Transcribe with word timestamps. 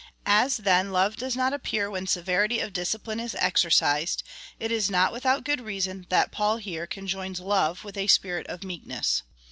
As 0.25 0.57
then 0.57 0.91
love 0.91 1.15
does 1.15 1.35
not 1.35 1.53
appear 1.53 1.87
when 1.87 2.07
severity 2.07 2.59
of 2.59 2.73
discipline 2.73 3.19
is 3.19 3.35
exercised, 3.35 4.23
it 4.59 4.71
is 4.71 4.89
not 4.89 5.13
without 5.13 5.43
good 5.43 5.61
reason, 5.61 6.07
that 6.09 6.31
Paul 6.31 6.57
here 6.57 6.87
conjoins 6.87 7.39
love 7.39 7.83
with 7.83 7.97
a 7.99 8.07
spirit 8.07 8.47
of 8.47 8.63
meekness. 8.63 9.21